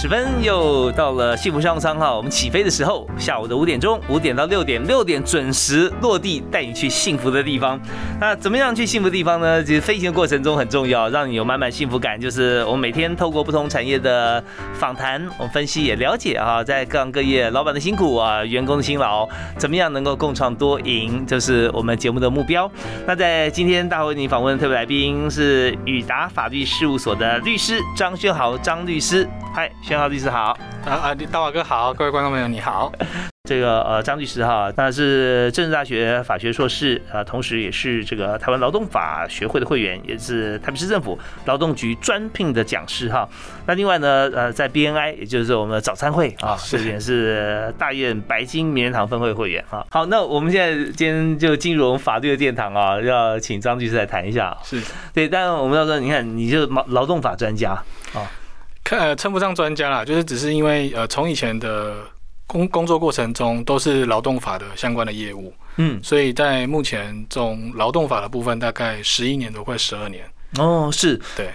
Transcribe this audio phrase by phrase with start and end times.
[0.00, 7.76] 十分，又到了幸福商舱哈，我们起飞的时候，下午的五点钟，五点到六点，六点准时落地，带你去幸福的地方。
[8.20, 9.60] 那怎么样去幸福的地方呢？
[9.64, 12.16] 其实飞行的过程中很重要，让你有满满幸福感。
[12.20, 14.40] 就是我们每天透过不同产业的
[14.74, 22.70] 访谈，我们分析也了解哈，在各行各业老板的辛苦啊，员工的辛劳，怎么样能够共创多赢，就是我们节目的目标。
[23.04, 29.28] 那在今天大会为你访问的特别来宾是宇达法律事务所的律师张轩豪张律师。
[29.52, 30.54] 嗨，宣浩律师好。
[30.84, 32.92] 啊啊，大华哥好，各位观众朋友你好。
[33.48, 43.26] 这个呃张律师哈，他是政治大学法学硕士啊，同时也是这个台湾劳动法学会的会员，也是台北市政府劳动局专聘的讲师哈。
[43.64, 49.86] 那另外呢，呃，在 BNI 也就是我们的早餐会啊，这边是大院白金名人堂分会会员哈。
[49.90, 54.54] 好，那我们现在今天就进入我们法律的殿堂啊，要请张律师来谈一下。
[54.62, 54.82] 是
[55.14, 57.70] 对，但我们要说，你看，你就劳劳动法专家
[58.12, 58.28] 啊。
[58.88, 61.96] 看称不上专家啦，就是只是因为呃，从以前的
[62.46, 70.24] 工工作过程中都是劳动法的相关的业务，嗯，所以在目前这种劳动法的部分，大概十一年都快十二年。
[70.56, 71.50] 哦，是对。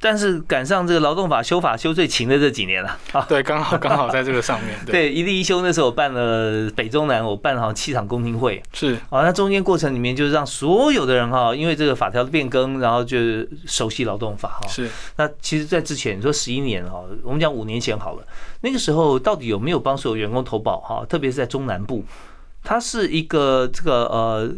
[0.00, 4.78] 但是赶上这个劳动法修法修最勤的这几年了 啊，对，刚好刚好在这个上面。
[4.86, 8.62] 对，一例一休那时候我办了北中南，我办了好像七场公听会。
[8.72, 13.18] 是啊，那中间过程里面就是让所有的人哈，因为这个法条的变更，然后就
[13.66, 14.68] 熟悉劳动法哈。
[14.68, 14.88] 是。
[15.16, 18.22] 那其实，在之前你说十一年哈，我们讲五年前好了，
[18.60, 21.04] 那个时候到底有没有帮所有员工投保哈？
[21.08, 22.04] 特别是在中南部，
[22.62, 24.50] 它是一个这个呃。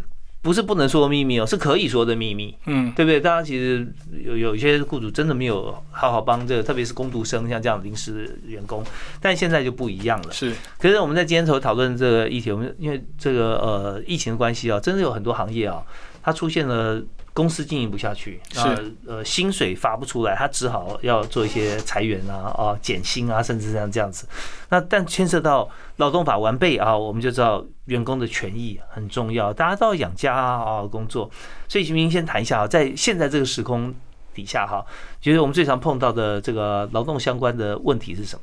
[0.43, 3.21] 不是不能说的秘密哦，是可以说的秘密，嗯，对不对？
[3.21, 3.87] 大家其实
[4.25, 8.83] 有有一些雇主真的没有好好帮这个，特别是工读生像这样临时员工，
[9.21, 10.33] 但现在就不一样了。
[10.33, 15.83] 是，可是我们在今天头讨论这个议题，我们因为这个呃疫情的关系啊，真的有很多行业啊，
[16.23, 17.03] 它出现了。
[17.33, 24.27] 公司经营不下去，是呃薪水发不出来，他只好要做一些裁员啊啊减薪啊，甚至像这样子。
[24.69, 31.31] 那但牵涉到劳动法完备啊，我们就知道员工的权益很重要，大家都要养家啊工作。
[31.69, 33.95] 所以徐明先谈一下啊，在现在这个时空
[34.35, 34.85] 底下哈，
[35.21, 38.43] 觉得我们最常碰到的这个劳动相关的问题是什么？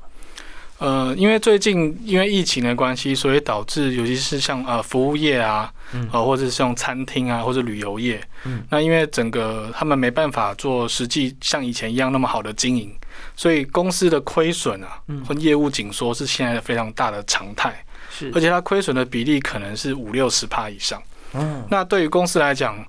[0.80, 5.74] 呃，因为最近因为疫情的关系，所以导致尤其是像呃服务业啊，
[6.12, 12.94] 呃或者是像餐厅啊或者旅游业，嗯，那因为整个他们没办法做实际像以前一样那么好的经营，
[13.36, 21.02] 所以公司的亏损啊，和业务紧缩是现在非常大的常态，是，而且它亏损的比例可能是五六十帕以上，
[21.34, 22.86] 嗯，那对于公司来讲，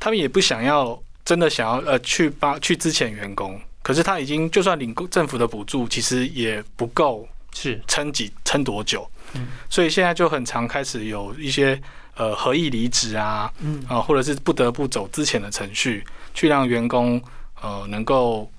[0.00, 3.60] 他们也不想要真的想要呃去帮去之前员工。
[3.84, 11.78] 可是他已经就算领政府的补助，其实也不够是撑几撑多久，嗯，所以现在就很常开始有一些
[12.16, 16.02] 呃合意离职啊，嗯啊，或者是不得不走之前的程序，
[16.32, 17.22] 去让员工
[17.60, 18.50] 呃能够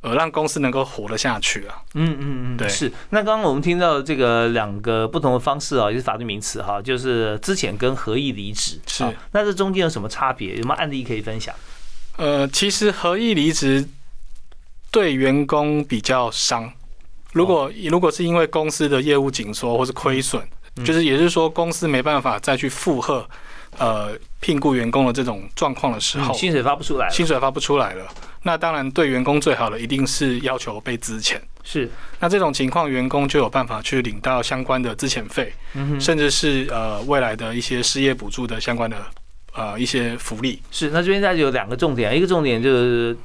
[0.00, 2.90] 呃让公司能够活得下去啊，嗯嗯嗯，对，是。
[3.10, 10.56] 那刚刚我们听到这个两个不同的方式啊，也是法律名词哈，就是之前跟合意离职是，那这中间有什么差别？
[10.56, 11.54] 有没有案例可以分享？
[12.16, 13.86] 呃，其实合意离职。
[14.92, 16.70] 对员工比较伤，
[17.32, 20.40] 如果如果是因为公司的业务紧缩或是亏损，
[20.84, 23.26] 就是也就是说公司没办法再去负荷，
[23.78, 28.06] 呃，聘雇员工的这种状况的时候，薪水发不出来，薪水发不出来了，
[28.42, 35.50] 那当然对员工最好的一定是要求被资遣，是，那这种情况员工就有办法去领到相关的资遣费，
[35.98, 38.98] 甚至是呃未来的一些失业补助的相关的
[39.54, 40.60] 呃一些福利。
[40.70, 43.16] 是，那这边再有两个重点，一个重点就是。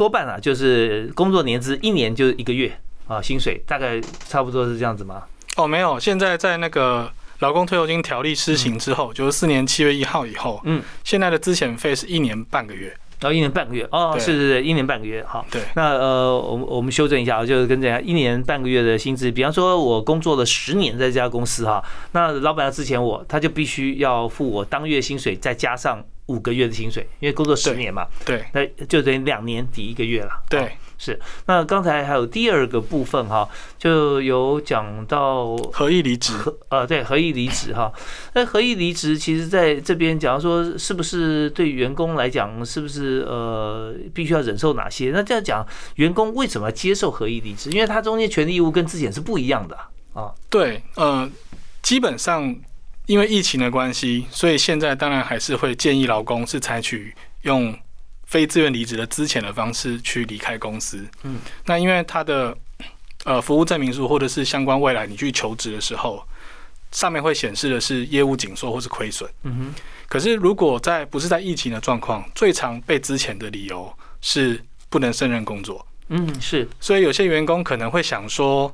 [0.00, 2.72] 多半啊，就是工作年资一年就一个月
[3.06, 5.24] 啊，薪水大概差不多是这样子吗？
[5.58, 12.86] 哦，没有，现在在那个劳工退休金条例施行之后，就是四年七月一号以后，嗯，现在的资遣费是一年半个月，
[13.20, 13.86] 然后一年半个月。
[13.92, 26.02] 哦，是是是，一年半个月，好，对，那呃，我们我们修正一下啊，就是跟这样一年半个月的薪资，比方说我工作了十年在这家公司哈，那老板要之前我，他就必须要付我当月薪水再加上。
[26.30, 30.30] 五个月的薪水，因为工作十年嘛，对，那就等于两年抵一个月了。
[30.48, 31.18] 对，是。
[31.46, 36.34] 那刚才还有第二个部分哈，就有讲到合意离职，
[36.68, 37.92] 呃，对，合意离职哈。
[38.34, 45.10] 那合意离职，其实在这边假如说是不是对员工来讲，是不是呃必须要忍受哪些？
[45.12, 45.66] 那这样讲，
[45.96, 47.70] 员工为什么要接受合意离职？
[47.70, 49.76] 因为他中间权利义务跟之前是不一样的
[50.14, 50.32] 啊。
[50.48, 51.28] 对，呃，
[51.82, 52.54] 基本上。
[53.10, 57.12] 因为疫情的关系，所以现在当然还是会建议劳工是采取
[57.42, 57.76] 用
[58.24, 61.04] 非自愿离职的资遣的方式去离开公司。
[61.24, 62.56] 嗯，那因为他的
[63.24, 66.24] 呃服务证明书或者是相关未来你去求职的时候，
[66.92, 69.28] 上面会显示的是业务紧缩或是亏损。
[69.42, 69.74] 嗯哼。
[70.08, 75.84] 可是如果在不是在疫情的状况，最常被资遣的理由是不能胜任工作。
[76.10, 76.68] 嗯，是。
[76.78, 78.72] 所以有些员工可能会想说。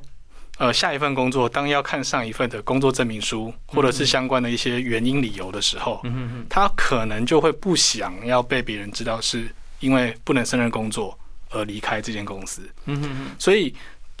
[0.57, 6.01] 呃，下一份工作当要看上一份的工作证明书，或者是相关的一些原因理由的时候，
[6.49, 9.47] 他可能就会不想要被别人知道是
[9.79, 11.17] 因为不能胜任工作
[11.51, 12.63] 而离开这间公司。
[12.85, 13.25] 嗯哼哼。
[13.37, 13.71] 所以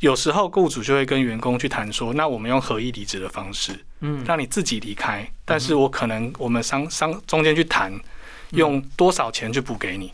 [0.01, 7.91] 有时候雇主就会跟员工去谈说，那我们用合意离职的方式，嗯，让你自己离开，但是我可能我们商商中间去谈，
[8.51, 10.13] 用多少钱去补给你。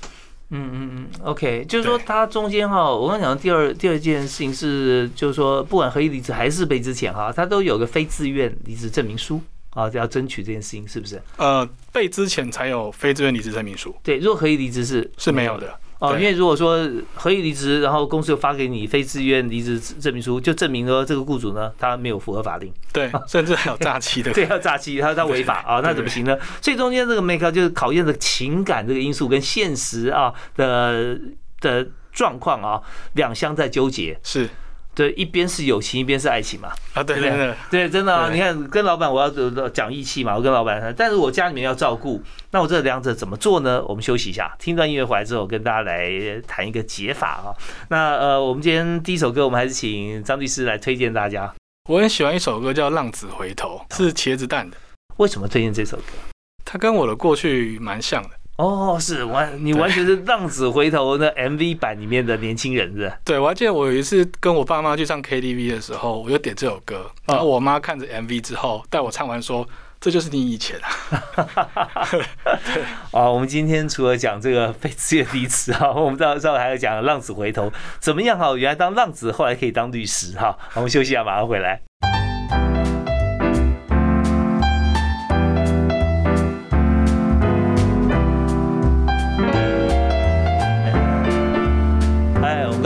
[0.55, 9.41] 嗯嗯嗯，OK，就是说它中间哈，我刚讲的第二第二件事情是，就是说不管可以离职还是被之前哈，它都有个非自愿离职证明书
[9.71, 11.19] 啊，要争取这件事情是不是？
[11.37, 13.95] 呃，被之前才有非自愿离职证明书。
[14.03, 15.75] 对，如果可以离职是是没有的。
[16.03, 16.85] 哦，因为如果说
[17.15, 25.63] 合意离职，然后公司又发给你非自愿离职证明书，就证明说这个雇主呢，他没有符合法令，对，甚至还有诈欺的， 对，还有诈欺，他他违法。
[25.65, 26.37] 啊，那怎么行呢？
[26.61, 31.17] 所以中间这个 make 就是考验的情感这个因素跟现实啊的
[31.61, 32.81] 的状况啊，
[33.13, 34.49] 两相在纠结，是。
[34.95, 36.69] 对，一边是友情，一边是爱情嘛。
[36.93, 38.29] 啊，对对对，对，真的啊！
[38.31, 43.83] 你看，跟老板我要讲义气嘛，我跟老板，但是我家里面要照顾，那我这两者怎么做呢？
[43.87, 46.11] 我们休息一下，听段音乐回来之后，跟大家来
[46.47, 47.49] 谈一个解法啊。
[47.89, 51.51] 那呃，我们今天第一首歌，我们还是请张律师来推荐大家。
[51.89, 54.77] 我很喜欢一首歌叫《浪子回头》，是茄子蛋的。
[55.17, 56.03] 为什么推荐这首歌？
[56.63, 58.29] 它跟我的过去蛮像的。
[58.57, 63.11] 哦，是完，你完全是浪子回头的 MV 版里面的年轻人是？
[63.25, 69.67] 对，我还记得我有一次跟我爸妈去唱 KTV 的时候，我就点这首歌，然后我妈看着 MV 之后带我唱完说
[69.99, 70.87] ：“这就是你以前啊。
[73.11, 78.55] ”啊，我们今天除了讲这个被自愿离职哈，我们到时候还要讲浪子回头怎么样哈？
[78.55, 80.55] 原来当浪子，后来可以当律师哈。
[80.75, 81.81] 我们休息一下，马上回来。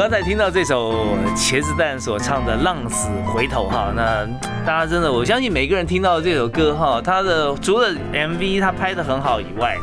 [0.09, 4.25] 刚才听到这首茄子蛋所唱的《浪子回头》哈，那
[4.65, 9.75] 大家真的，我相信每个人听到这首歌哈，他的除了 MV 他拍的很好以外，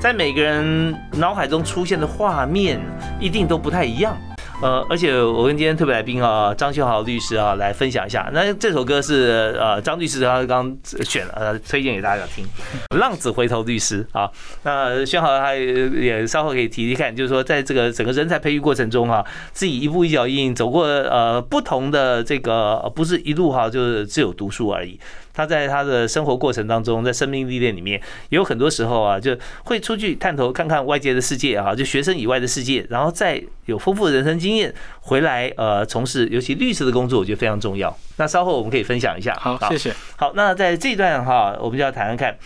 [0.00, 2.80] 在每个人脑海中出现的画面
[3.18, 4.16] 一定都不太一样。
[4.62, 8.30] 呃，而且我跟今天特别来宾啊，张秀豪律师啊，来分享一下。
[8.32, 10.72] 那这首歌是呃张律师他刚
[11.04, 12.44] 选呃推荐给大家听，
[12.96, 14.30] 《浪子回头》律师啊。
[14.62, 24.96] 那秀豪他也稍后可以提提看，就是说在这个整个人才培育过程中啊，自己一步一脚印走过呃不同的这个，不是一路哈，就是只有读书而已。
[25.34, 37.96] 他在他的生活过程当中，在生命历练里面，也有很多时候啊，就会出去探头看看外界的世界啊，就学生以外的世界，然后再有丰富的人生经验回来，呃，从事尤其律师的工作，我觉得非常重要。
[38.16, 39.34] 那稍后我们可以分享一下。
[39.40, 39.92] 好，谢谢。
[40.16, 42.36] 好，那在这段哈，我们就要谈谈看，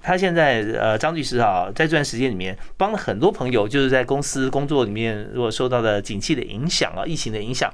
[0.00, 7.72] 他现在呃，张律师啊，在这段时间里面帮了很多朋友，就是在公司工作里面，如果受到了景气的影响啊，疫情的影响。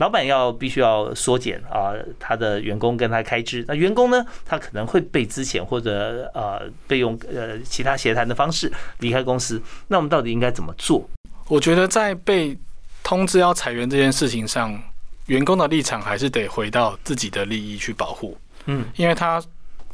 [0.00, 3.62] 老板要必须要缩减啊，他的员工跟他开支。
[3.68, 9.60] 那员工呢，他可能会被资遣或者呃被用呃其他协谈的方式离开公司。
[9.88, 11.06] 那我们到底应该怎么做？
[11.48, 12.56] 我觉得在被
[13.02, 14.82] 通知要裁员这件事情上，
[15.26, 18.38] 员工的立场还是得回到自己的利益去保护。
[18.64, 19.42] 嗯，因为他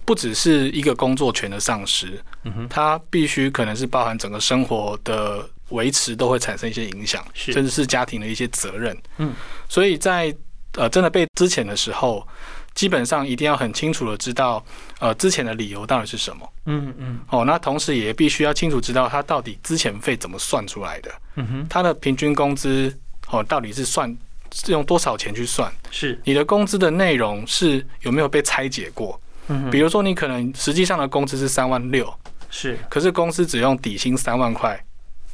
[0.05, 5.45] 不只是一个工作权的丧失，嗯哼，他必须可能是包含整个生活的。
[5.71, 8.97] 维持都会产生一些影响，甚至是家庭的一些责任。
[9.19, 9.33] 嗯，
[9.69, 10.35] 所以在
[10.75, 12.27] 呃真的被之前的时候，
[12.75, 14.65] 基本上一定要很清楚的知道，
[15.01, 16.53] 呃之前的理由到底是什么。
[16.67, 17.19] 嗯嗯。
[17.31, 21.11] 哦，那同时也必须要清楚知道他到底之前费怎么算出来的。
[21.37, 21.67] 嗯哼。
[21.69, 22.95] 他的平均工资
[23.29, 24.15] 哦到底是算
[24.53, 25.73] 是用多少钱去算？
[25.91, 26.21] 是。
[26.25, 29.21] 你的工资的内容是有没有被拆解过？
[29.49, 32.13] 嗯比如说你可能实际上的工资是三万六，
[32.51, 32.79] 是。
[32.91, 34.81] 可是公司只用底薪三万块。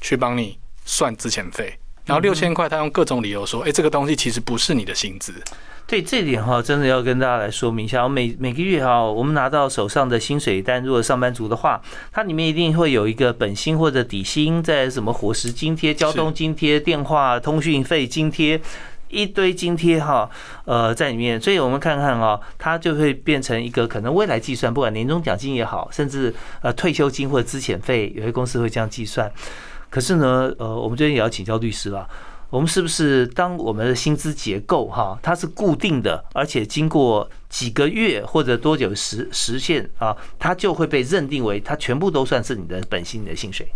[0.02, 5.32] 去帮你算资遣费，然后六千块他用各种理由说，哎，这个东西其实不是你的薪资。
[5.86, 8.08] 对这点哈，真的要跟大家来说明一下。
[8.08, 11.80] 每每个月哈，我们拿到手上的薪水单，如果上班族的话，
[12.12, 18.60] 它里面一定会有一个本薪或者底薪，在什么伙食津贴、交通津贴、电话通讯费津贴，
[19.08, 20.30] 一堆津贴哈，
[20.64, 21.38] 呃，在里面。
[21.38, 26.32] 所以我们看看啊，它就会变成一个可能未来计算，不管年终奖金也好，甚至
[26.62, 29.30] 呃退休金或者资遣费，有些公司会这样计算。
[29.92, 32.08] 可是呢，呃，我们这边也要请教律师了。
[32.48, 43.70] 我们是不是当我们的薪资结构哈，它是固定的，而且经过几个月或者多久实实现啊，它就会被认定为它全部都算是你的本薪你的薪水？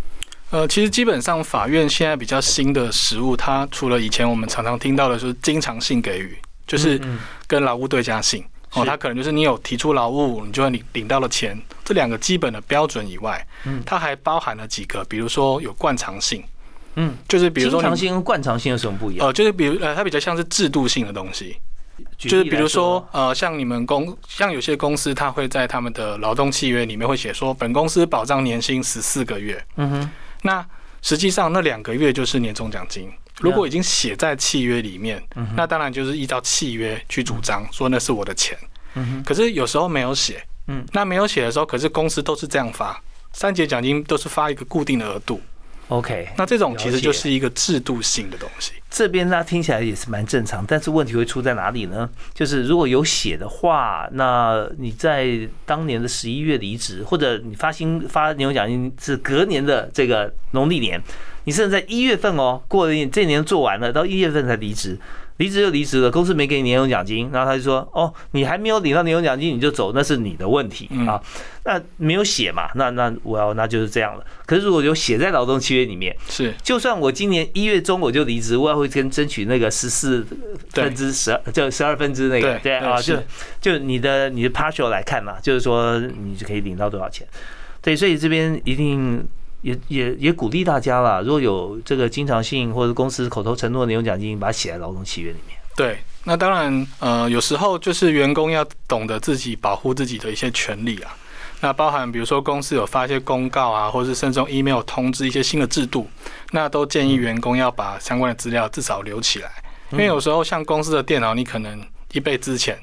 [0.49, 6.99] 呃，其实基本上法院现在比较新的实务，它除了以前我们常常听到的是经常性给予，就是
[7.45, 8.43] 跟劳务对价性
[8.81, 16.43] 哦，它可能就是你有提出劳务，你就会领领到了钱，这两个基本的标准以外，嗯，它还包含了几个，比如说有惯常性。
[16.99, 19.27] 嗯，就是比如说，经常性跟惯常性有什么不一样？
[19.27, 21.55] 呃，就是比如呃，它比较像是制度性的东西，
[22.17, 29.63] 就是比如说呃，像你们公，像有些公司，它会在他们的劳动契约里面会写说，本公司保障年薪十四个月。
[29.75, 30.09] 嗯哼，
[30.41, 30.65] 那
[31.03, 33.11] 实际上那两个月就是年终奖金。
[33.39, 35.21] 如果已经写在契约里面，
[35.55, 38.57] 那当然就是依照契约去主张说那是我的钱。
[38.95, 42.99] 嗯，可是有时候没有写，嗯，那没有写的时候，可是公司都是这样发，
[43.33, 45.39] 三节奖金都是发一个固定的额度。
[45.89, 48.73] OK，那这种其实就是一个制度性的东西。
[48.89, 52.09] 这边呢听起来也是蛮正常，但是问题会出在哪里呢？
[52.33, 61.01] 就是如果有写的话，那你在当年的十一月离职，或者你发薪发年终奖金是隔年的这个农历年，
[61.43, 64.97] 你甚至在一月份哦，过了一这年做完了，到一月份才离职。
[65.37, 71.21] 离职就离职了，公司没给你年终奖金，然后他就说：“哦，你还没有领到年终奖金你就走，那是你的问题啊。”
[71.63, 72.69] 那没有写嘛？
[72.75, 74.25] 那那我要那就是这样了。
[74.45, 80.25] 可是如果有写在劳动契约里面，是就算我今年一月中我就离职，我也会跟争取那个十四
[80.71, 83.17] 分之十二，就十二分之那个对啊，就
[83.59, 87.27] 就你的你的 partial 来看嘛，就是说你就可以领到多少钱。
[87.81, 89.27] 对，所以这边一定。
[89.61, 95.57] 也也也鼓励大家啦，如果有这个经常性或者公司口头承诺的年终奖金，把它写在劳动契约里面。
[95.75, 101.15] 对，那当然，呃，有时候就是员工要懂得自己保护自己的一些权利啊。
[101.59, 106.07] 那包含比如说公司有发一些公告啊，或者是甚至用 email 通知一些新的制度，
[106.51, 109.49] 那都建议员工要把相关的资料至少留起来，
[109.91, 111.83] 因为有时候像公司的电脑，你可能
[112.13, 112.77] 一倍之前，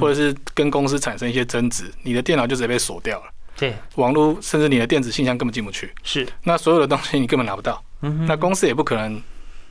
[0.00, 3.24] 或者是跟公司产生一些争执，你的电脑就直接被锁掉了。
[3.56, 6.26] 对，网络甚至你的电子信箱根本进不去，是。
[6.42, 9.20] 那所有的东西你根本拿不到，嗯，那公司也不可能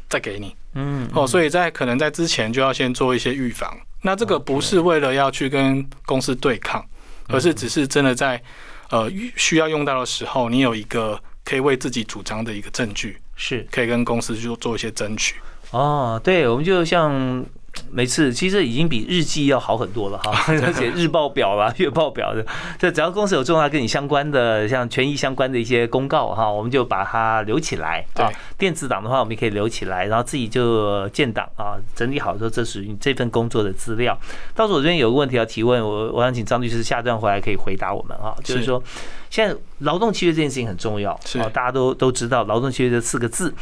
[0.08, 3.76] 再给你，嗯，哦，所以在可能在之前就要先做一些预防。
[4.02, 6.86] 那这个不是为了要去跟公司对抗，
[7.28, 8.42] 而是只是真的在
[8.90, 15.36] 呃需要用到的时候，你有一个可以为自己主张的一个证据，是可以跟公司去做一些争取。
[15.72, 17.46] 哦，对，我们就像。
[17.90, 20.34] 每次其实已经比日记要好很多了哈，
[20.74, 22.46] 写日报表啦、 月报表的，
[22.78, 28.30] 这只要公司有重大跟你相关的，像权益相关的一些公告哈，我们就把它留起来啊。
[28.58, 34.18] 电子档的话，我们也可以留起来，然后自己就建档啊，整理好说这属于这份工作的资料。
[34.54, 38.82] 到时候我这边有个问题要提问，我我想请张律师下段回来可以回答我们啊，就是说
[39.30, 43.54] 现在劳动契约这件事情很重要啊，大家都都知道劳动契约这四个字，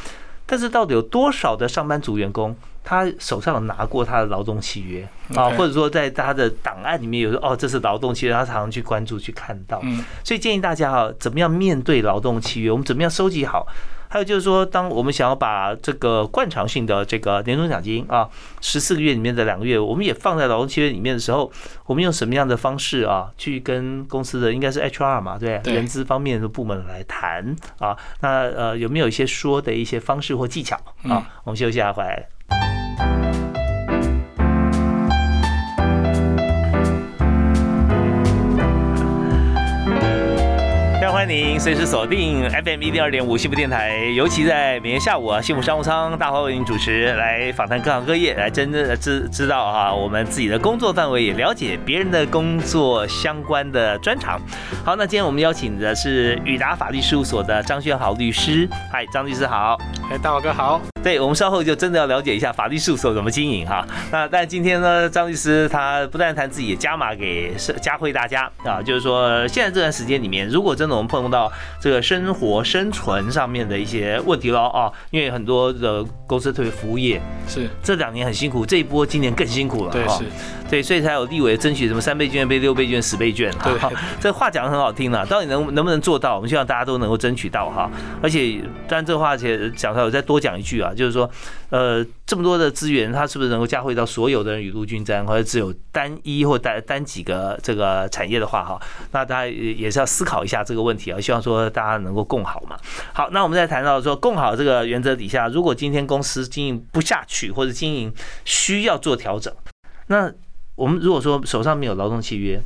[0.46, 2.56] 但是到底有多少的上班族员工？
[2.90, 9.80] 他手上有拿过他的劳动契约啊，或者说在他的档案里面有说哦，这是劳动契约，他常常去关注去看到。
[10.24, 12.72] 所以建议大家哈，怎么样面对劳动契约？
[12.72, 13.68] 我们怎么样收集好？
[14.08, 18.28] 还有就是说，当我们想要把这个惯常性的这个年终奖金啊，
[18.60, 21.52] 十四个月里面的两个月，我们也放在劳动契约里面的时候，
[21.86, 27.96] 我们用什么样的方式啊，去跟公司的应该是 HR 嘛，对，人资方面的部门来谈啊？
[28.22, 31.30] 那呃，有没有一些说的一些方式或技巧啊？
[31.44, 32.28] 我们休息一下回来。
[33.00, 33.49] Bye.
[41.20, 54.40] 欢迎您随时锁定 FM 一零二点五幸福电台，尤其在每天下午啊，幸福商务舱大华为您主持，来访谈各行各业，来真正的知知道哈，我们自己的工作范围，也了解别人的工作相关的专长。
[54.86, 58.66] 好，那今天我们邀请的是宇达法律事务所的张轩豪律师。
[58.90, 59.78] 嗨，张律师好。
[60.10, 60.80] 哎，大华哥好。
[61.04, 63.86] 对，我们稍后就真的要了解一下法律事务所怎么经营哈。
[64.10, 71.52] 那但今天呢，张律师他不但谈自己，加码给加惠大家啊，就是说现在这段时间里面，如果真的我们碰到
[71.82, 80.24] 这个生活生存上面的一些问题了啊，因为很多的公司特别服务业是这两年很辛苦，这一波今年更辛苦了对，是。
[80.70, 83.52] 对，所以才有立委争取什么三倍券、倍六倍券、十倍券。
[83.64, 83.74] 对，
[84.22, 86.36] 这话讲的很好听了，到底能能不能做到？
[86.36, 87.90] 我们希望大家都能够争取到哈。
[88.22, 91.30] 而且，但这话且讲出来，我再多讲一句啊，就是说，
[91.70, 98.80] 呃，这么多的资源，它是不是能够加惠到所有的人雨露均沾，或者只有单一或单单几个这个产业的话哈？
[99.12, 101.20] 那大家也是要思考一下这个问题啊。
[101.20, 102.78] 希望说大家能够共好嘛。
[103.12, 108.14] 好，那我们再谈到说共好这个原则底下，如果今天公司经营不下去，或者经营
[108.46, 109.52] 需要做调整，
[110.08, 110.32] 那
[110.80, 112.58] 我们如果说手上没有劳动契约，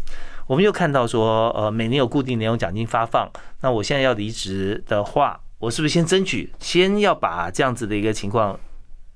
[0.46, 3.28] 我们又看到说，呃，每年有固定年终奖金发放，
[3.62, 8.60] 那我现在要离职的话，我是不是先争取，先要把这样子的一个情况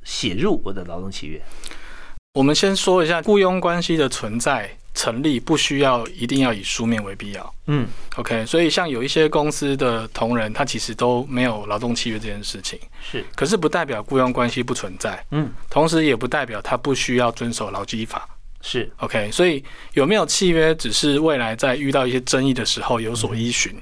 [0.04, 1.40] 写入我的劳动契约？
[2.34, 4.76] 我们先说一下雇佣关系的存在。
[4.98, 18.28] 成立不需要一定要以书面为必要，嗯，OK，所以像有一些公司的同仁，他其实都没有劳动契约这件事情，是，可是不代表雇佣关系不存在，嗯，同时也不代表他不需要遵守劳基法，
[18.70, 23.74] 是，OK，所以有没有契约，只是未来在遇到一些争议的时候有所依循。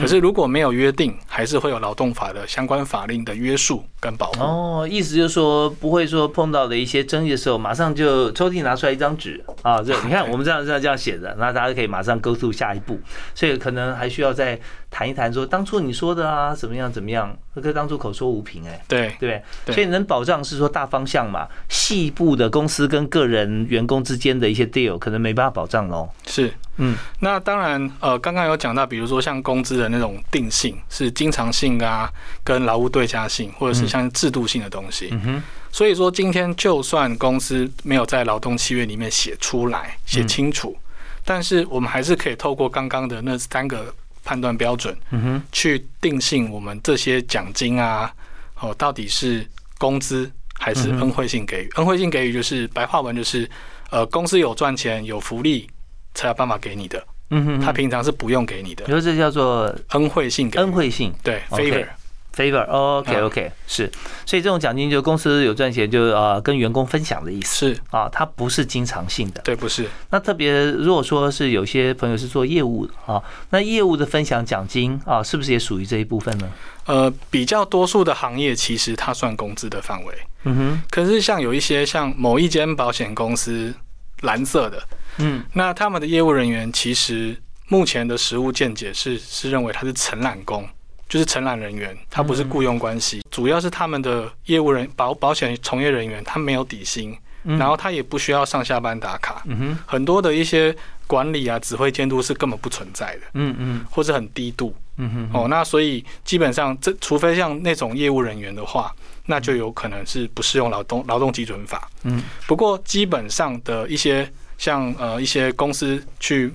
[0.00, 4.40] 可是如果没有约定，还是会有劳动法的相关法令的约束跟保护。
[4.42, 12.98] 哦，意思就是说，不会说碰到的一些争议的时候，马上就抽屉拿出来一张纸啊，这 你看我们这样这样这样写的，那大家可以马上 go to 下一步。
[13.34, 14.58] 所以可能还需要再
[14.90, 18.82] 谈一谈，说当初你说的啊，怎么样怎么样，可以当初口说无凭哎。
[18.88, 26.08] 对对，所以能保障是说大方向嘛，细部的公司跟个人员工之间的一些 deal 可能没办法保障喽。
[26.26, 26.52] 是。
[26.80, 32.10] 嗯，那当然，呃，刚刚有讲到，比如说像工资的那种定性是经常性啊，
[32.42, 35.08] 跟劳务对价性，或者是像制度性的东西。
[35.12, 35.42] 嗯哼。
[35.70, 40.76] 所以说，今天就算公司没有在劳动契约里面写出来、写清楚，
[41.24, 43.94] 但是我们还是可以透过刚刚的那三个
[44.24, 48.12] 判断标准，嗯哼，去定性我们这些奖金啊，
[48.58, 49.46] 哦，到底是
[49.78, 51.70] 工资还是恩惠性给予？
[51.76, 53.48] 恩惠性给予就是白话文就是，
[53.90, 55.70] 呃，公司有赚钱有福利。
[56.14, 58.84] 才有办法给你的，嗯哼，他平常是不用给你的。
[58.84, 61.86] 比如这叫做恩惠性，恩惠性，对，favor。
[62.32, 63.90] favor，OK OK，是，
[64.24, 67.80] 所以这种奖金就公司有赚钱就呃跟员工分享的意思，是。
[67.90, 69.88] 啊，它不是经常性的，对，不是。
[70.10, 76.48] 那特别如果说是有些朋友是做业务的啊，那业务的分享奖金啊，是不是也属于这一部分呢？
[76.86, 80.14] 呃，比较多数的行业其实它算工资的范围，
[80.44, 80.82] 嗯哼。
[80.88, 83.74] 可是像有一些像某一间保险公司，
[84.20, 84.82] 蓝色的，
[85.18, 87.36] 嗯，那他们的业务人员其实
[87.68, 90.68] 目前的实务见解是是认为他是承揽工。
[91.08, 99.44] 就是承揽人员，他不是雇佣关系，主要是他们的业务人保保险从业人员，他没有底薪，然后他也不需要上下班打卡，
[99.84, 100.72] 很多的一些
[101.08, 108.94] 管理啊、指挥监督是根本不存在的，嗯嗯，或者很低度，嗯哼，哦，那所以基本上这除非像那种业务人员的话，
[109.30, 116.52] 那就有可能是不适用劳动劳动基准法，嗯，不过基本上的一些像呃一些公司去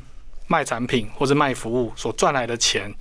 [0.47, 2.93] 卖产品或者卖服务所赚来的钱。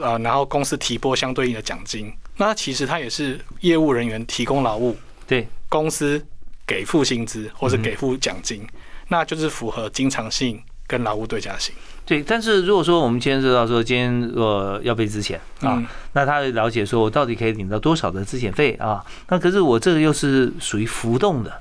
[0.00, 5.44] 呃，然后公司提拨相对应的奖金，那其实它也是业务人员提供劳务，对。
[5.68, 6.24] 公司
[6.64, 8.64] 给付薪资或者给付奖金，
[9.08, 11.72] 那就是符合经常性跟劳务对价性。
[12.04, 15.80] 对，但是如果说我们今天知道说今天呃要被资遣啊，
[16.14, 19.04] 那他了解说我到底可以领到多少的资遣费啊？
[19.28, 21.52] 那可是我这个又是属于浮动的。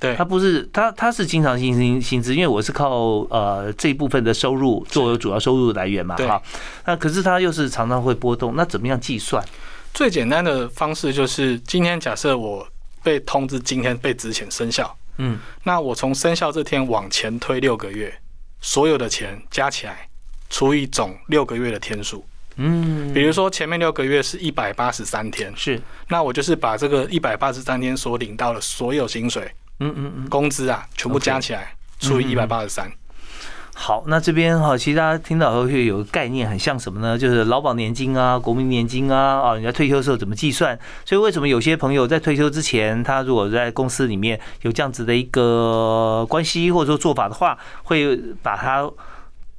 [0.00, 2.90] 对，他不是他，他是经常性薪薪资，因为我是靠
[3.30, 6.42] 呃这一部分的收入作为主要收入来源嘛，哈。
[6.84, 9.42] 那可是他又是常常会波动，那怎么样计算？
[9.94, 12.66] 最简单的方式就是，今天假设我
[13.04, 18.12] 被通知今天被值钱生效，嗯，那我从生效这天往前推六个月，
[18.64, 20.08] 所有的钱加起来
[20.48, 22.24] 除以总六个月的天数，
[22.56, 29.52] 嗯，比如说前面六个月是一百八十三天，是，那我就是把这个一百八十三天所领到的所有薪水。
[29.80, 32.90] 嗯嗯嗯，工资啊，全部加起来除以一百八十三。
[33.74, 37.18] 好，那这边哈，其实大家听到后会有个概念，很像什么呢？
[37.18, 40.78] 就是劳保年金啊、国民年金啊，啊，你在退休的时候怎么计算？
[41.04, 48.90] 所以为什么有些朋友在退休之前，他如果在公司里面有这样子的一个关系或者说做法的话，会把它。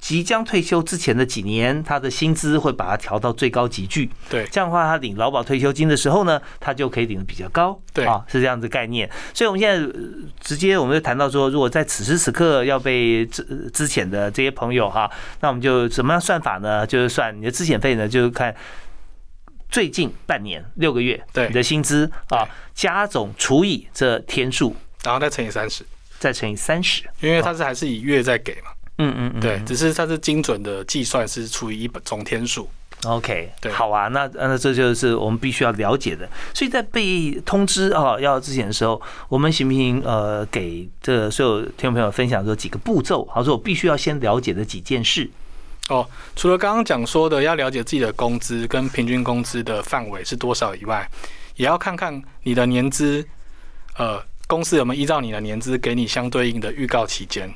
[0.06, 4.08] 即将退休之前的几年，他的薪资会把它调到最高级距。
[4.30, 7.76] 对，这样的话，他领劳保退休金的时候呢，他就可以领的比较高。
[7.92, 9.10] 对啊，是这样子概念。
[9.34, 9.98] 所以，我们现在
[10.38, 16.86] 直接我们就谈到说，如果在此时此刻要被资资遣的这些朋友哈，那我们就怎么样算法呢？
[16.86, 18.54] 就是算你的资遣费呢，就是看
[19.68, 25.84] 最近半年六个月对你的薪资啊，加总除以这天数，然后再乘以三十，
[26.20, 28.70] 再乘以三十，因为它是还是以月在给嘛。
[28.98, 32.68] 嗯嗯嗯，对，只是它是精准的计算是除以一总天数。
[33.04, 36.26] OK，对好啊，那那这就是我们必须要了解的。
[36.54, 43.26] 所以在被通知啊要之前的时候，我们行不行呃给这所有听众朋友分享说几个步骤？
[43.26, 45.30] 好，说我必须要先了解的几件事。
[45.90, 51.06] 哦，除了刚刚讲说的要了解自己的工资跟平均工资的范围是多少以外，
[51.56, 53.24] 也要看看你的年资，
[53.98, 57.54] 呃，公司有没有依照你的年资给你相对应的预告期间。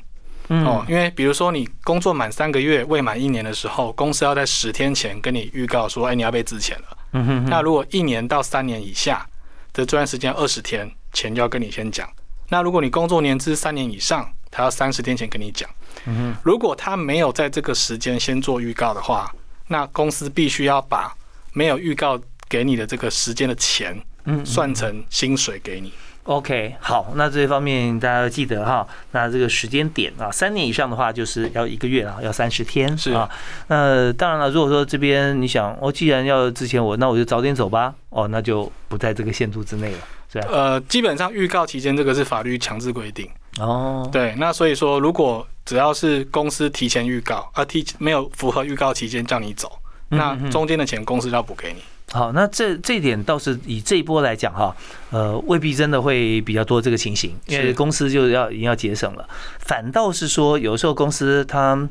[0.53, 6.97] 嗯哦，因为比如说你工作满三个月未满一年的时候，公司要在十天前跟你预告说，哎，你要被资遣了。
[7.13, 9.25] 嗯哼哼那如果一年到三年以下
[9.71, 12.05] 的这段时间二十天前就要跟你先讲。
[12.49, 15.69] 那如果你工作年资三年以上，他要三十天前跟你讲。
[16.05, 19.33] 嗯哼如果他没有在这个时间先做预告的话，
[19.67, 21.15] 那公司必须要把
[21.53, 25.93] 没有预告给你的这个时间的钱嗯算成薪水给你。
[26.23, 28.87] OK，好，那这方面大家要记得哈。
[29.11, 33.27] 那这个时间点啊，三年以上的话就是要一个月啊，要三十天是啊。
[33.67, 37.93] 那当然了，如果说这边你想，哦，既然要之前我，那我就早点走吧。
[38.09, 39.97] 哦，那就不在这个限度之内了，
[40.31, 40.47] 是吧？
[40.51, 43.27] 呃，基本上预告期间这个是法律强制规定。
[43.59, 49.71] 哦，对，那所以说，如果只要是公司提前预告，啊提没有符合预告期间叫你走，
[50.09, 51.81] 那中间的钱公司要补给你。
[52.11, 54.75] 好，那这这一点倒是以这一波来讲哈，
[55.11, 59.25] 呃，未必真的会比较多这个情形，因为是公司就要已经要节省了。
[59.59, 61.87] 反倒是说，有时候公司他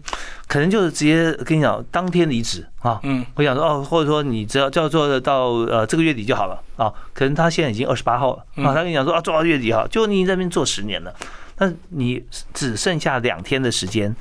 [0.46, 11.14] 可能就是直接跟你讲当天离职啊，嗯，我想说哦，或者说你只要叫做到呃这个月底就好了啊，可能他现在已经二十八号了嗯啊，他跟你讲说啊做到月底哈，就你那边做十年了，
[11.56, 14.14] 那你只剩下两天的时间，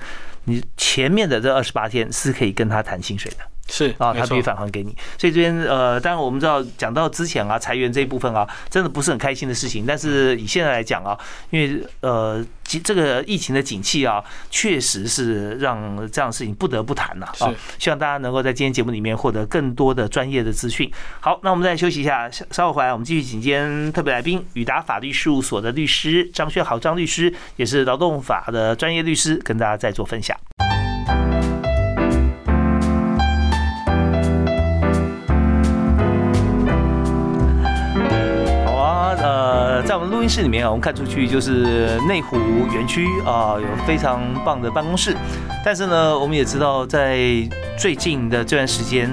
[0.46, 3.38] 你前面的这二十八天是可以跟他谈薪水的。
[3.69, 4.95] 是啊，他必须返还给你。
[5.17, 9.86] 所以这边呃，当然我们知道讲到之前啊，裁员这一部分啊，真的不是很开心的事情。
[9.86, 11.17] 但是以现在来讲啊，
[11.51, 17.55] 因为呃，其这个疫情的景气啊，确实是让这样的事情不得不谈了啊是。
[17.77, 20.91] 希望大家能够在今天节目里面获得更多的专业的资讯。
[21.19, 30.38] 好，那我们再休息一下，稍稍后回来我们继续请今天特别来宾，宇达法律事务所的律师张轩豪张律师，也是劳动法的专业律师，跟大家再做分享。
[40.10, 42.36] 录音室里面啊，我们看出去就是内湖
[42.74, 45.15] 园区啊，有非常棒的办公室。
[45.63, 47.19] 但是呢，我们也知道，在
[47.78, 49.10] 最近的这段时间，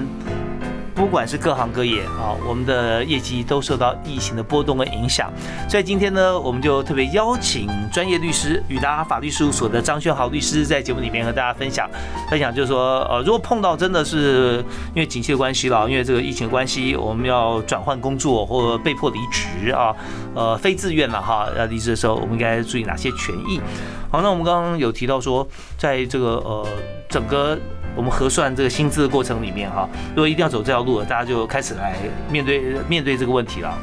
[0.97, 5.31] 不管是各行各业啊，我们的业绩都受到疫情的波动和影响。
[5.69, 11.87] 所以今天呢，我们就特别邀请专业律师宇达法律事务所的张轩豪律师在节目里面和大家分享
[12.31, 19.95] 分享，就是说，呃，如果碰到真的是因为景气的关系了，因为这个疫情的关系，我们要转换工作或被迫离职啊，
[20.33, 23.61] 呃，非自愿了哈，要离职的时候，我们应该注意哪些权益？
[24.09, 26.65] 好，那我们刚刚有提到说，在这个呃
[27.07, 27.55] 整个
[27.97, 31.97] 我们核算这个薪资的过程里面哈，如果一定要走这条路了，大家就开始来
[32.31, 33.77] 面对面对这个问题了。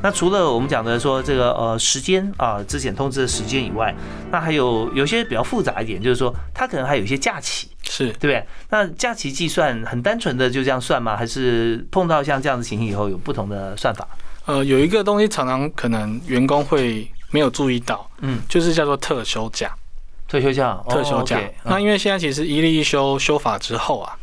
[0.00, 3.94] 那除了我们讲的说这个呃时间啊，之前通知的时间以外，
[4.30, 8.46] 那还有有些比较复杂一点，就是说它可能还有一些假期，是对不对？
[8.70, 11.16] 那假期计算很单纯的就这样算吗？
[11.16, 14.06] 还是碰到像这样的情形以后有不同的算法？
[14.46, 19.70] 呃，有一个东西常常可能员工会没有注意到，嗯，就是叫做特休假。
[20.28, 21.40] 退休假，特休假。
[21.64, 24.16] 那因为现在其实一例一休修法之后啊，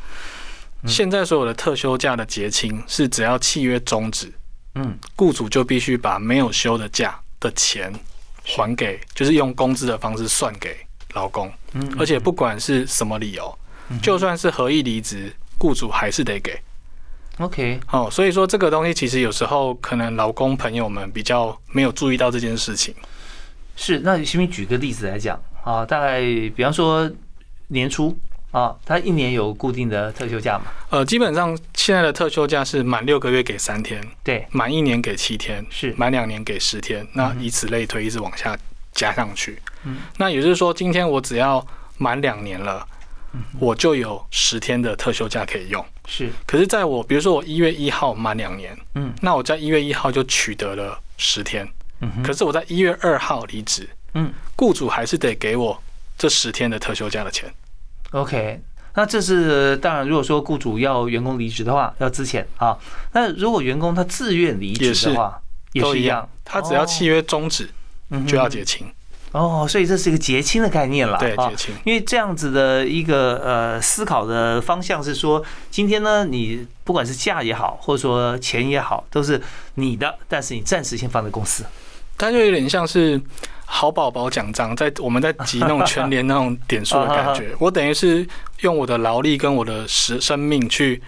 [0.84, 0.88] 嗯。
[0.88, 4.32] 现在所有的特休假的结清是只要契约终止，
[4.76, 4.98] 嗯。
[5.16, 7.92] 雇主就必须把没有休的假的钱
[8.44, 10.78] 还给，就是用工资的方式算给
[11.16, 13.58] 劳工，嗯，而且不管是什么理由，
[14.02, 16.60] 就算是合意离职，雇主还是得给。
[17.40, 22.94] OK，哦，所以说这个东西其实有时候可能劳工朋友们比较没有注意到这件事情。
[23.76, 25.86] 是，那行不行举个例子来讲啊？
[25.86, 27.12] 大概比方说
[27.68, 28.18] 年初
[28.52, 30.66] 啊，他一年有固定的特休假嘛？
[30.92, 38.58] 呃，基本上现在的特休假是满六个月给三天，对，满一年给七天，是满两年给十天，那以此类推，一直往下
[38.94, 39.60] 加上去。
[39.84, 41.66] 嗯那也就是说，今天我只要
[41.98, 42.88] 满两年了，
[43.34, 45.84] 嗯我就有十天的特休假可以用。
[46.08, 51.68] 是，可是，在我比如说我一月一号满两年，嗯那我在一月一号就取得了十天，
[52.00, 55.82] 嗯可是我在一月二号离职，嗯雇主还是得给我
[56.18, 57.54] 这十天的特休假的钱。
[58.12, 58.60] ，OK。
[58.98, 62.78] 那这是当然，如果说雇主要员工离职的话，要之前啊。
[63.12, 65.38] 那如果员工他自愿离职的话，
[65.74, 67.70] 也是一样，他只要契约终止
[68.26, 68.88] 就要结清，
[69.34, 71.76] 哦，所以这是一个结清的概念了，对，啊结清。
[71.84, 79.42] 因为这样子的一个呃思考的方向是说，今天呢，你不管是假也好，或者说钱也好，都是
[79.74, 81.66] 你的，但是你暂时先放在公司。
[82.18, 83.22] 它就有点像是
[83.66, 87.54] 好宝宝奖章，在我们在集那种 全年那种点数的感觉。
[87.60, 88.26] 我等于是
[88.62, 91.02] 用我的劳力跟我的时生命去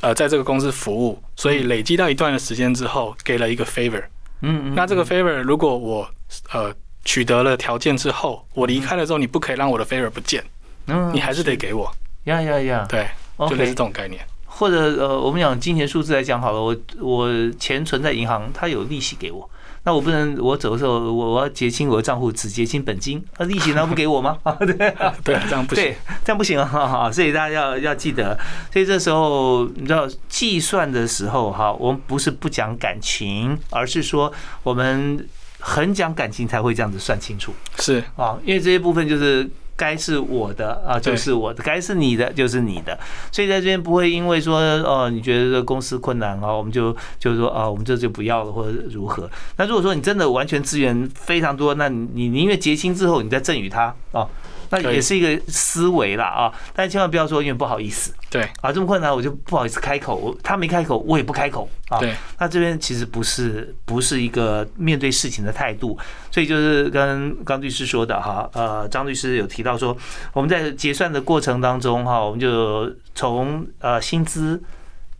[0.00, 4.02] 呃在这个公司服务，所以累积到一段的时间之后，给了一个 favor。
[4.40, 4.74] 嗯嗯。
[4.74, 6.08] 那这个 favor 如果我
[6.52, 10.42] 呃取得了条件之后，我离开了之后，你不可以让我的 favor 不见，
[10.86, 11.90] 嗯，你还是得给我。
[12.24, 12.86] 呀呀呀！
[12.88, 13.06] 对，
[13.38, 14.20] 就类似这种概念。
[14.46, 19.48] 或者呃，我们讲金钱数字来讲好了，我我钱存在银行，它有利息给我。
[19.84, 24.36] 那我不能，我走的时候，我我要结清我的账户，只结清本金，那利息难道不给我吗？
[24.44, 28.38] 啊，对，对，这样不行，对，这样不行啊，哈，所以大家要要记得，
[28.72, 35.26] 所以这时候你知道计算的时候哈，我们不是不讲感情，而是说我们
[35.58, 38.04] 很讲感情才会这样子算清楚，是。
[38.16, 39.48] 啊，因为这些部分就是。
[39.80, 42.98] 该是我的啊，就是我的；该是你的，就是你的。
[43.32, 49.30] 所以在这边不会因为说哦，你觉得这公司困难啊，我们就就是说啊，我们这就不要了，或者如何？
[49.56, 54.28] 那如果说你真的完全资源非常多，那你你宁愿结清之后，你再赠予他啊。
[54.70, 61.98] 那也是一个思维啦啊，但是千万不要说因为不好意思，对啊，这么困难我就不好意思开口，我他没开口，我也不开口啊。
[61.98, 65.98] 对，那这边其实不是不是一个面对事情的态度，
[66.30, 69.96] 所以就是跟刚律师说的哈，呃，张律师有提到说，
[70.32, 74.62] 我们在结算的过程当中哈，我们就从呃薪资、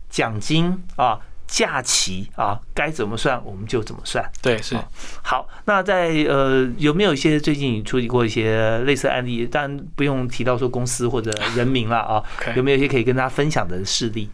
[0.09, 1.19] 奖金啊。
[1.51, 4.23] 假期啊，该怎么算我们就怎么算。
[4.41, 4.73] 对，是
[5.21, 5.45] 好。
[5.65, 9.45] 那在呃，有没有一些最近处理过一些类似案例？
[9.45, 12.23] 当然不用提到说公司或者人名了啊。
[12.55, 14.29] 有没有一些可以跟大家分享的事例？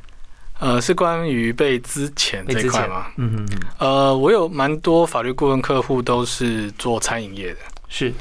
[0.59, 3.07] 呃，是关于被资遣这块吗？
[3.17, 3.59] 嗯嗯嗯。
[3.79, 8.13] 呃，我有蛮多法律顾问客户都是做餐饮业的，是。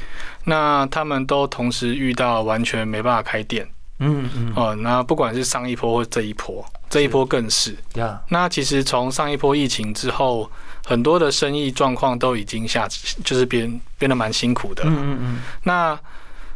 [0.45, 3.67] 那他们都同时遇到完全没办法开店。
[3.99, 4.53] 嗯嗯。
[4.55, 6.65] 哦，那不管是上一波或这一波。
[6.89, 7.75] 这一波更是，
[8.29, 10.49] 那其实从上一波疫情之后，
[10.85, 12.87] 很多的生意状况都已经下，
[13.25, 14.83] 就是变变得蛮辛苦的。
[14.85, 15.39] 嗯嗯嗯。
[15.63, 15.99] 那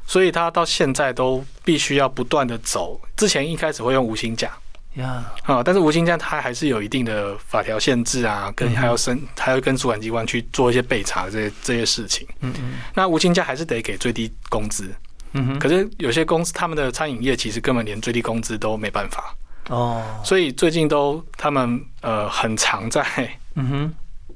[0.07, 2.97] 所以他到现在都必须要不断的走。
[3.17, 4.57] 之前一开始会用无薪假，
[4.93, 12.25] 呀啊，但是无薪假它还是有一定的法条限制啊，跟还要申，还要跟主管机关去做一些备查这些这些事情。
[12.39, 12.75] 嗯嗯。
[12.95, 14.89] 那无薪假还是得给最低工资。
[15.59, 19.35] 可是有些公司他们的餐饮业其实根本连最低工资都没办法。
[19.69, 23.05] 哦，所以最近都他们呃很常在
[23.55, 23.93] 嗯哼。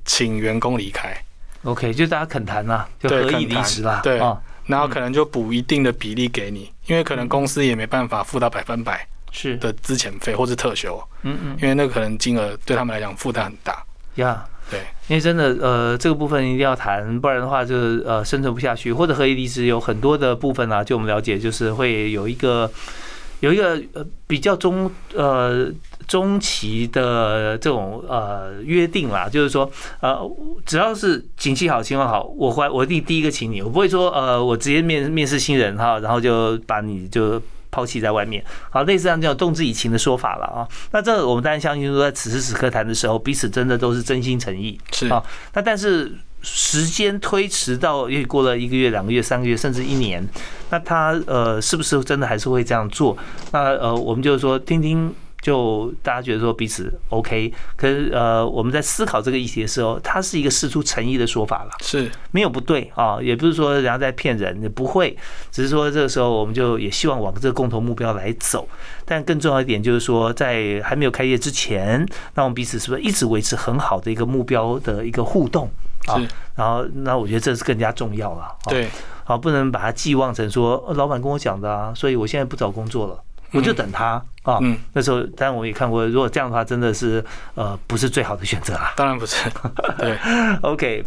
[0.08, 1.18] 请员工离开
[1.64, 4.20] ，OK，就大家肯谈啦，就可以离职啦，对，
[4.68, 9.58] 然后可能就补一定的比例给你，因为可能公司也没办法付到百分百是。
[9.58, 13.84] 的资遣费或是特休，嗯嗯，因为那个可能金额对他们来讲负担很大。
[14.18, 22.72] 呀，对，因为真的呃这个部分一定要谈，不然的话就是呃生存不下去，或者可以离职有很多的部分啊，就我们了解就是会有一个。
[23.42, 25.70] 有一个呃比较中呃
[26.08, 30.18] 中期的这种呃约定啦，就是说呃
[30.66, 37.40] 只要是景气好情况好，我会我第第一个请你，我不会说呃我直接面面试新人哈，然后就把你就
[37.76, 40.64] 抛弃在外面，好类似这样叫动之以情的说法了啊。
[40.92, 45.22] 那这我们当然相信说在此时此刻谈的时候，彼此真的都是真心诚意是啊。
[45.54, 46.14] 那但是。
[46.48, 50.24] 时间推迟到也许过了一个月、两个月、三个月，甚至一年，
[50.70, 53.18] 那他呃是不是真的还是会这样做？
[53.52, 55.12] 那呃我们就是说听听，
[55.46, 65.16] 就大家觉得说彼此 OK，可是呃我们在思考这个议题的时候，它是一个事出诚意的说法了，是没有不对啊，也不是说人家在骗人，也不会，
[65.52, 68.68] 只是说这个时候我们就也希望往这个共同目标来走。
[69.06, 72.04] 但更重要一点就是说，在还没有开业之前，
[72.34, 75.70] 那我们彼此是不是一直维持很好的一个目标的一个互动？
[76.08, 76.20] 啊，
[76.56, 78.48] 然后那我觉得这是更加重要了。
[78.66, 78.90] 对，
[79.24, 83.20] 好，不能把它寄望成说老板跟我讲的啊，所以我现在不找工作了，
[83.56, 84.60] 我就等他啊。
[84.62, 87.24] 嗯，那时候当然我也看过，如果这样的话，真的是
[87.56, 88.94] 呃不是最好的选择啦。
[88.96, 89.38] 当然不是。
[89.98, 90.18] 对，
[90.62, 91.04] OK，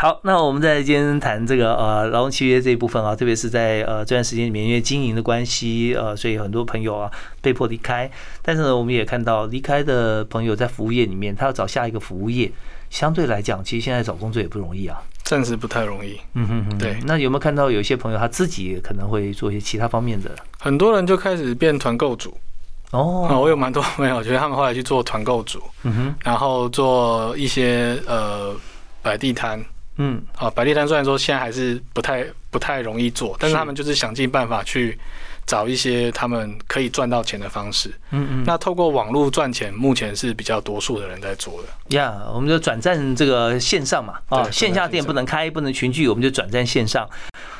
[0.00, 7.10] 好，那我们在今天谈这个呃劳动契约这一部分啊，特别是在呃这段时间里面，因为经营的关系，呃，所以很多朋友啊
[7.42, 8.08] 被迫离开。
[8.40, 12.48] 但是呢，我们也看到离开的朋友在服务业里面，他要找下一个服务业。
[12.90, 16.16] 相对来讲，其实现在找工作也不容易啊，暂时不太容易。
[16.34, 16.96] 嗯哼哼，对。
[17.04, 20.30] 那有没有看到有些朋友他自己可能会做一些其他方面的？
[20.60, 22.38] 很多人就开始变团购主。
[22.92, 28.54] 哦，我有蛮多朋友，觉得他们后来去做团购组，嗯哼，然后做一些呃
[29.02, 29.60] 摆地摊。
[29.98, 34.98] 嗯，啊，摆地摊虽然说现在还是不太不太容易做，但是他们就是想尽办法去。
[35.48, 41.96] 找一些他们可以赚到钱的方式，嗯嗯，那透过网络赚钱，目前是比较多数的人在做的。
[41.96, 47.08] 呀，我们就转战这个线上嘛，啊，线下店不能开，不能群聚，我们就转战线上。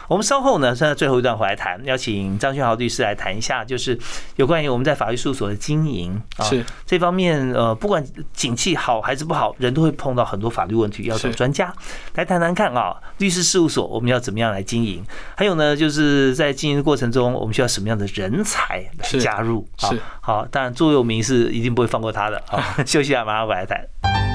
[0.08, 3.98] 我们稍后呢，现在最后一段回来谈，邀请张俊豪律师来谈一下，就是
[4.36, 11.70] 有关于我们在法律事务所的经营啊，是这方面呃，不管景气好还是不好，人都会碰到很多法律问题，要找专家
[12.14, 12.96] 来谈谈看啊。
[13.18, 15.04] 律师事务所我们要怎么样来经营？
[15.36, 19.68] 还有呢，就是在经营的过程中，我们需要什么样的人才来加入？
[19.76, 22.62] 是好啊，当然座右铭是一定不会放过他的啊。
[22.86, 24.27] 休息一下，马上回来谈。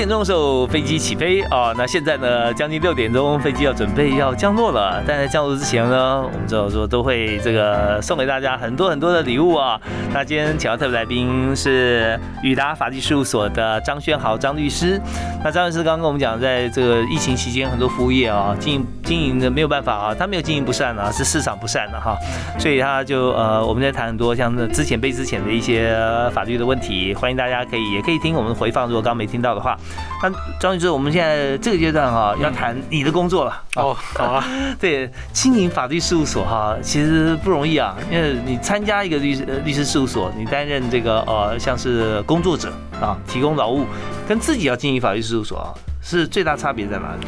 [0.00, 5.02] 点钟的时候飞机起飞啊，那现在呢将近六点钟，飞机要准备要降落了。
[5.06, 9.78] 但在降落之前呢，我们知道说都会这个送给大家很多很多的礼物啊。
[10.10, 14.98] 那今天请到特别来宾是宇达法律事务所的张轩豪张律师。
[15.44, 22.16] 那张律师刚刚跟我们讲，在这个疫情期间，很多服务业啊经营经营的没有办法啊，他没有经营不善啊，是市场不善的哈，
[22.58, 25.94] 所以他就呃我们在谈很多像之前被之前的一些
[26.32, 29.76] 法律的问题，欢迎大家可以也可以听我们的回放，如果刚刚没听到的话。
[30.22, 33.62] 那张律师，我们现在这个阶段哈，要谈你的工作了。
[33.76, 34.44] 哦，好啊，
[34.78, 43.86] 对，经营法律事务所哈，其实不容易啊，因为你参加一个律师律师事务所，你担任这个呃像是工作者啊，提供劳务，
[44.28, 45.72] 跟自己要经营法律事务所啊，
[46.02, 47.26] 是最大差别在哪里？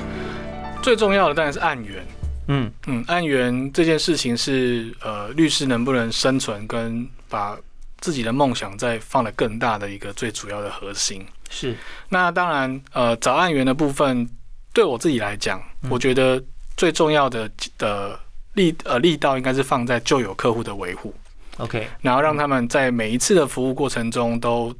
[0.83, 2.05] 最重要的当然是案源。
[2.49, 7.57] 嗯嗯，案源这件事情是呃律师能不能生存跟把
[8.03, 11.25] 自己的梦想再放得更大的一个最主要的核心。
[11.49, 11.75] 是，
[12.11, 14.29] 那当然呃找案源的部分，
[14.75, 16.43] 对我自己来讲，我觉得
[16.77, 18.19] 最重要的的
[18.55, 21.15] 力呃力道应该是放在旧有客户的维护。
[21.59, 24.75] OK，然后让他们在每一次的服务过程中都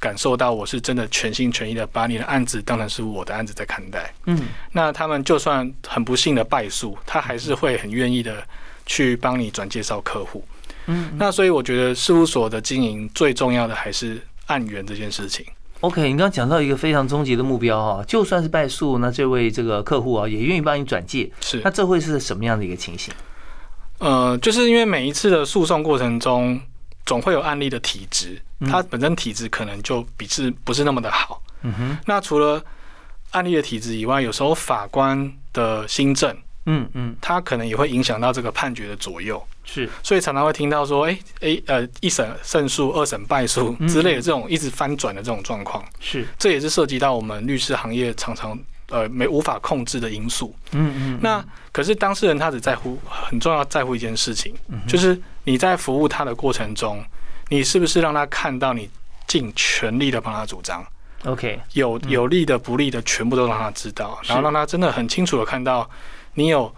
[0.00, 4.12] 感受到我是真的全心全意的把你的案子当成是我的案子在看待。
[4.24, 8.42] 嗯那他们就算很不幸的败诉，他还是会很愿意的
[8.86, 10.42] 去帮你转介绍客户。
[10.86, 15.44] 嗯那所以我觉得事务所的经营最重要的还是案源这件事情。
[15.80, 23.12] ，OK，你刚刚讲到一个非常终极的目标哈，就算是败诉，那这位这个客户啊也愿意帮你转介，是那，这会是什么样的一个情形？
[23.98, 26.60] 呃，就是因为每一次的诉讼过程中，
[27.04, 31.42] 总会有案例的体质，嗯它本身体质可能就比是不是那么的好。
[31.62, 32.62] 嗯哼，那除了
[33.32, 43.88] 案例的体质以外，有时候法官的新政，嗯嗯，它可能也会影响到这个判决的左右，是，所以常常会听到说，哎、哎、呃，一审胜诉，二审败诉嗯。
[43.88, 50.54] 之类的这种一直翻转的这种状况，是，这也是涉及到我们律师行业常常呃没无法控制的因素。
[50.72, 57.02] 嗯嗯，那可是当事人他只在乎很重要在乎一件事情，嗯就是你在服务他的过程中，
[57.48, 58.90] 你是不是让他看到你
[59.26, 60.84] 尽全力的帮他主张。
[61.24, 65.88] OK，有有利的、不利的，全部都让他知道，然后让他真的很清楚的看到，
[66.36, 66.72] 你有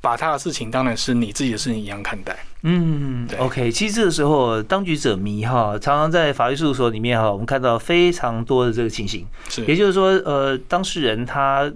[0.00, 2.34] 把他的事情当然是你自己的事情一样看待。
[2.62, 9.64] 嗯对，OK，其实这个时候当局者迷哈，常常在法律事务所里面哈，我们看到非常多的这个情形，是。
[9.64, 11.72] 也就是说，呃，当事人他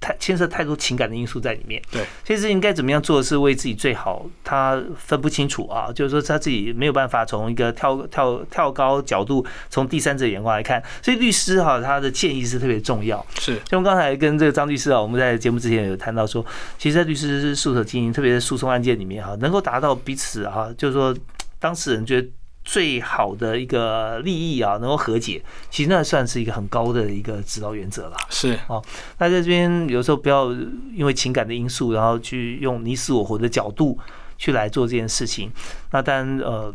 [0.00, 1.80] 太牵涉太多情感的因素在里面。
[1.90, 13.24] 对，所以事情该怎么样做是为自己最好，他分不清楚啊，就是说他自己没有办法从一个跳跳跳高角度，从第三者眼光来看，所以律师哈他的建议是特别重要。
[13.38, 16.44] 是像我刚才跟这个张律师啊，我们在节目之前有谈到说，
[16.78, 21.14] 其实，在律师事务所经营，特别是诉讼案件里面哈，能够达到彼此哈，就是说
[21.58, 22.28] 当事人觉得
[22.64, 28.16] 最好的一个利益啊，能够和解，其实那算是一个很高的一个指导原则了。
[28.28, 28.58] 是
[29.18, 30.52] 那在这边有时候不要
[30.94, 33.98] 因为情感的因素，然后去用你死我活的角度
[34.38, 35.50] 去来做这件事情。
[35.90, 36.74] 那当然呃。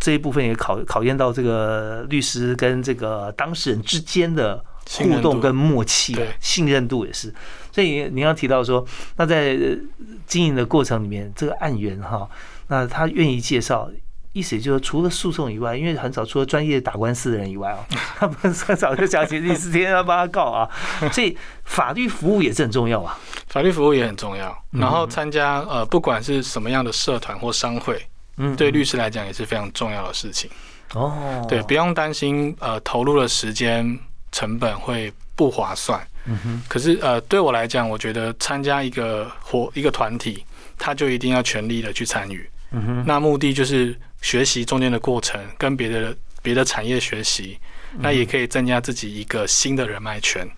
[0.00, 7.34] 这一部分也考考验到这个律师跟这个当事人之间的互动跟默契信任度也是。
[7.72, 8.86] 所以你要提到说，
[9.16, 9.76] 那在呃
[10.24, 12.30] 经营的过程里面，这个案源哈，
[12.68, 13.90] 那他愿意介绍。
[14.38, 17.84] 意思就是除了诉讼以外，因为很少除了专业打官司的人以外哦，
[18.16, 20.70] 他们很少就想起律师天天要帮他告啊，
[21.12, 23.18] 所以法律服务也是很重要啊。
[23.48, 28.00] 法律服务也很重要，嗯然后参加呃不管是什么样的社团或商会，
[28.36, 30.48] 嗯，对律师来讲也是非常重要的事情。
[30.94, 33.98] 哦，对，不用担心呃投入的时间
[34.30, 36.00] 成本会不划算。
[36.26, 40.44] 嗯哼，可是呃对我来讲，我觉得参加一个活一个团体，
[40.78, 42.48] 他就一定要全力的去参与。
[42.70, 47.58] 嗯哼，那目的就是学习中间的过程，跟别的别的产业学习，
[47.94, 50.48] 嗯那也可以增加自己一个新的人脉圈。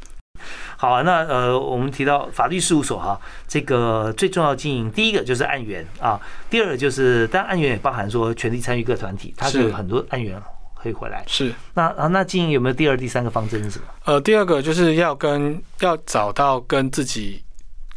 [0.77, 6.18] 好啊，那呃，我们提到法律事务所哈，这个最重要经营，第一个就是案源啊，
[6.49, 10.40] 第二个就是，当然案源也包含说全力参与各团体，它是是有很多案源
[10.75, 11.23] 可以回来。
[11.27, 13.85] 是，那啊，那经营有没有第二、第三个方针是什么？
[14.07, 17.44] 呃，第二个就是要跟要找到跟自己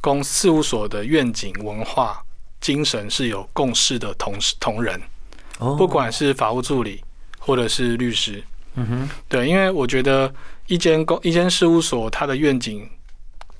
[0.02, 2.22] 公事务所的愿景、文化、
[2.60, 5.02] 精神是有共识的同事同仁，
[5.60, 7.04] 哦不管是法务助理
[7.40, 8.44] 或者是律师，
[8.76, 10.34] 嗯哼，对，因为我觉得
[10.68, 12.90] 一间公一间事务所，它的愿景，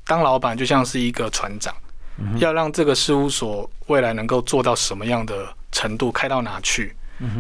[0.06, 1.76] 当老板就像是一个船长，
[2.18, 6.96] 嗯要让这个事务所未来能够做到什么样的程度，开到哪去。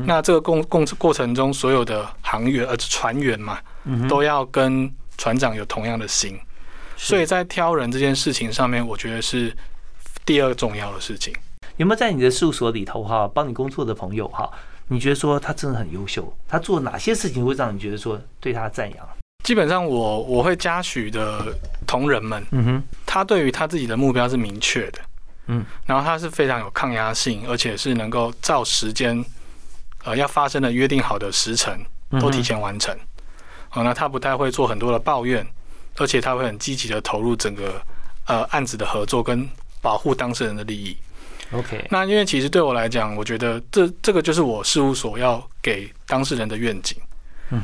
[0.05, 6.39] 那这个共共过程中，所有的航员呃船员嘛，嗯都要跟船长有同样的心。
[6.95, 9.53] 所以在挑人这件事情上面，我觉得是
[10.25, 11.33] 第二重要的事情。
[11.77, 14.49] 有没有在你的事务所里头哈，帮你工作的朋友哈，
[14.87, 19.07] 你觉得说他真的很优秀，他做哪些事情会让你觉得说对他赞扬？
[19.43, 21.53] 基本上我我会嘉许的
[21.85, 24.99] 同仁们，嗯哼，他对于他自己的目标是明确的，
[25.47, 29.25] 嗯，然后他是非常有抗压性，而且是能够照时间，
[30.05, 31.77] 呃，要发生的约定好的时辰
[32.21, 32.95] 都提前完成。
[33.73, 35.45] 哦，那他不太会做很多的抱怨，
[35.97, 37.81] 而且他会很积极的投入整个
[38.27, 39.49] 呃案子的合作跟
[39.81, 40.95] 保护当事人的利益。
[41.53, 46.97] OK，那因为其实对我来讲，我觉得这这个就是我事务所要给当事人的愿景。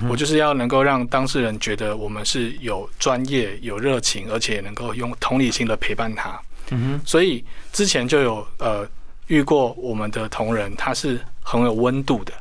[0.07, 6.39] 我就是要能够让当事人觉得我们是有专业、有热情，而且能够用同理心的陪伴他。
[6.69, 8.87] 嗯哼，所以之前就有呃
[9.25, 12.31] 遇过我们的同仁，他是很有温度的，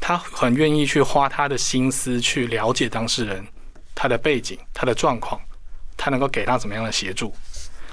[0.00, 3.46] 他很愿意去花他的心思去了解当事人
[3.94, 5.40] 他的背景、他的状况，
[5.96, 7.32] 他能够给他怎么样的协助。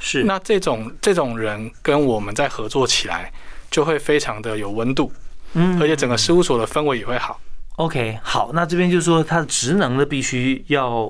[0.03, 3.31] 是，那这种这种人跟我们在合作起来，
[3.69, 5.13] 就会非常的有温度，
[5.53, 7.39] 嗯，而且整个事务所的氛围也会好。
[7.77, 11.09] OK，好，那这边就是说他的职能呢必须要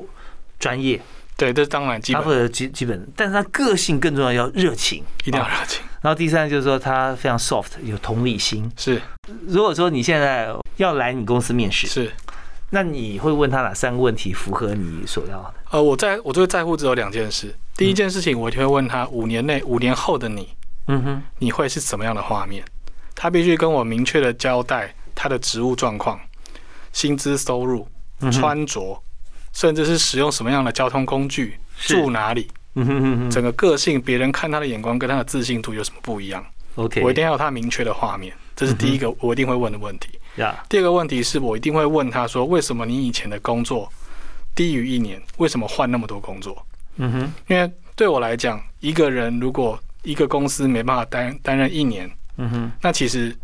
[0.59, 1.01] 专业，
[1.37, 5.81] 对，这当然基本他基基本，但是他个性更重要，要热情，一定要热情。
[6.01, 8.69] 然后第三就是说他非常 soft，有同理心。
[8.75, 9.01] 是，
[9.47, 12.11] 如果说你现在要来你公司面试，是，
[12.71, 15.53] 那你会问他哪三个问题符合你所要的？
[15.71, 17.55] 呃，我在我最在乎只有两件事。
[17.81, 20.49] 第一件事情，我就会问他五年内、五年后的你，
[20.85, 22.63] 嗯哼，你会是什么样的画面？
[23.15, 26.19] 他必须跟我明确的交代他的职务状况。
[26.93, 27.87] 薪资收入、
[28.31, 29.01] 穿着，
[29.51, 32.47] 甚至是使用什么样的交通工具、住哪里，
[33.31, 40.19] 整个个性，别人看他的眼光跟他的自信度有什么不一样？OK，我一定要有他明确的画面，这是第一个我一定会问的问题。
[40.69, 43.91] 第二个问题是我一定会问他说：为什么你以前的工作
[44.53, 45.19] 低于一年？
[45.37, 46.63] 为什么换那么多工作？
[46.97, 53.35] 嗯哼，因为对我来讲，一个人如果一个公司没办法担担任一年，嗯哼，那其实。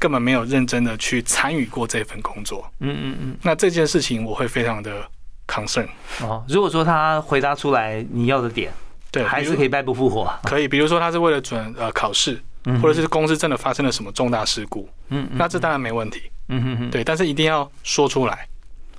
[0.00, 5.00] 根本没有认真的去参与过这份工作，嗯嗯嗯，那这件事情我会非常的
[5.46, 5.86] concern
[6.20, 6.44] 哦。
[6.48, 8.72] 如果说他回答出来你要的点，
[9.12, 10.66] 对，还是可以败不复活，可以。
[10.66, 12.38] 比如说他是为了准呃考试，
[12.82, 18.46] 或者是公司真的发生了什么重大事故，嗯，那这当然没问题，嗯哼哼，对，但是一定要说出来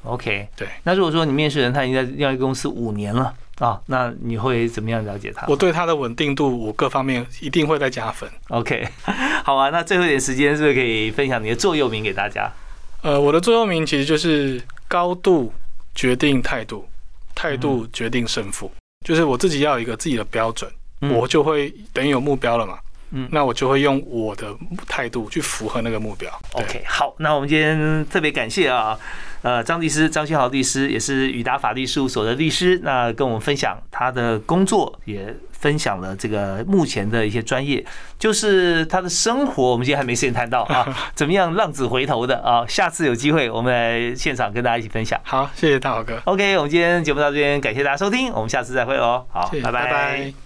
[0.04, 0.70] ，OK，对。
[0.84, 3.32] 那如果说你面试人他已经在要一个公司五年了。
[3.60, 5.47] 啊，那你会怎么样了解他？
[5.47, 8.30] 我对他的稳定度，我各方面一定会再加分。
[8.49, 8.88] OK，
[9.43, 12.51] 好啊，那最后一点时间是不是可以分享你的座右铭给大家？
[13.01, 15.51] 呃，我的座右铭其实就是高度
[15.95, 16.88] 决定态度，
[17.34, 18.72] 态度决定胜负，
[19.05, 20.70] 就是我自己要有一个自己的标准，
[21.01, 22.78] 我就会等于有目标了嘛。
[23.12, 24.53] 嗯，那我就会用我的
[24.86, 26.30] 态度去符合那个目标。
[26.51, 28.99] OK，好，那我们今天特别感谢啊。
[29.42, 37.84] 呃，张律师，张新豪律师也是宇达法律事务所的律师，那跟我们分享他的工作，也分享了这个目前的一些专业，
[38.20, 40.86] 就是他的生活，我们今天还没时间谈到啊，
[41.16, 42.66] 怎么样浪子回头的啊？
[42.68, 45.20] 下次有机会我们来现场跟大家一起分享。
[45.24, 46.22] 好，谢谢大豪哥。
[46.26, 49.26] OK，我们今天节目到这边，感谢大家收听，我们下次再会哦。
[49.30, 50.38] 好，拜拜。